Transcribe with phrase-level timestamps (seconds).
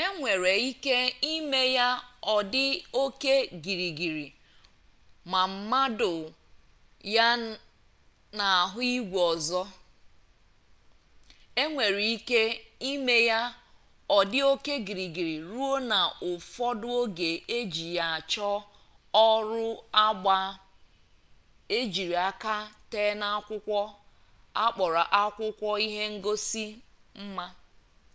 [0.00, 0.96] enwere ike
[1.34, 1.88] ime ya
[2.34, 2.66] ọ dị
[3.02, 4.26] oke gịrịgịrị
[5.30, 6.12] ma mado
[7.14, 7.26] ya
[8.36, 9.62] n'ahụ igwe ọzọ
[11.62, 12.40] enwere ike
[12.90, 13.40] ime ya
[14.18, 15.98] ọ dị oke gịrịgịrị ruo na
[16.30, 18.50] ụfọdụ oge eji ya achọ
[19.30, 19.66] ọrụ
[20.04, 20.36] agba
[21.78, 22.54] ejiri aka
[22.90, 23.80] tee n'akwụkwọ
[24.64, 26.64] akpọrọ akwụkwọ ihe ngosi
[27.22, 27.46] mma